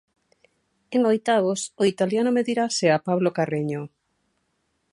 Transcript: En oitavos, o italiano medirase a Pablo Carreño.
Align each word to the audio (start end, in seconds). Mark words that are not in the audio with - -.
En 0.95 1.01
oitavos, 1.11 1.61
o 1.81 1.83
italiano 1.93 2.35
medirase 2.37 2.85
a 2.91 3.01
Pablo 3.07 3.29
Carreño. 3.37 3.81